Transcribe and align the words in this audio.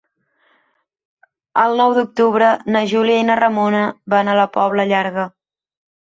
El 1.63 1.75
nou 1.81 1.91
d'octubre 1.97 2.47
na 2.75 2.81
Júlia 2.93 3.19
i 3.23 3.27
na 3.27 3.35
Ramona 3.41 3.83
van 4.15 4.31
a 4.33 4.39
la 4.39 4.47
Pobla 4.57 4.87
Llarga. 4.93 5.27